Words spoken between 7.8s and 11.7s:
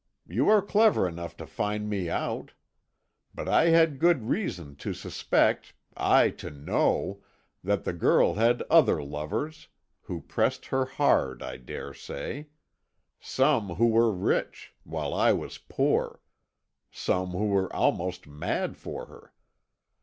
the girl had other lovers, who pressed her hard, I